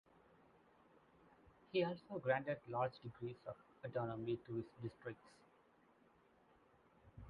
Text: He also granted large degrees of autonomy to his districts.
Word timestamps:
He 1.71 1.83
also 1.83 2.17
granted 2.17 2.57
large 2.69 2.97
degrees 3.03 3.35
of 3.45 3.53
autonomy 3.85 4.37
to 4.47 4.55
his 4.55 4.65
districts. 4.81 5.29